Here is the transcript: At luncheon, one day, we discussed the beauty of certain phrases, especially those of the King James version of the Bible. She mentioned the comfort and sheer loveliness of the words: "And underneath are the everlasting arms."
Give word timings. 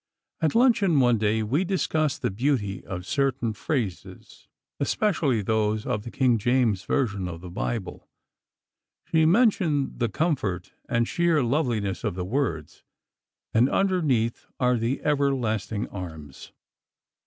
At 0.41 0.55
luncheon, 0.55 0.99
one 0.99 1.19
day, 1.19 1.43
we 1.43 1.63
discussed 1.63 2.23
the 2.23 2.31
beauty 2.31 2.83
of 2.83 3.05
certain 3.05 3.53
phrases, 3.53 4.47
especially 4.79 5.43
those 5.43 5.85
of 5.85 6.01
the 6.01 6.09
King 6.09 6.39
James 6.39 6.83
version 6.85 7.27
of 7.27 7.41
the 7.41 7.51
Bible. 7.51 8.09
She 9.11 9.27
mentioned 9.27 9.99
the 9.99 10.09
comfort 10.09 10.73
and 10.89 11.07
sheer 11.07 11.43
loveliness 11.43 12.03
of 12.03 12.15
the 12.15 12.25
words: 12.25 12.81
"And 13.53 13.69
underneath 13.69 14.47
are 14.59 14.75
the 14.77 15.03
everlasting 15.03 15.87
arms." 15.89 16.51